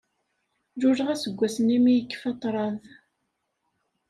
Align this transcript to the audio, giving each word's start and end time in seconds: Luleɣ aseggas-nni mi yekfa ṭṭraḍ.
Luleɣ 0.81 1.07
aseggas-nni 1.13 1.77
mi 1.83 1.91
yekfa 1.95 2.31
ṭṭraḍ. 2.35 2.77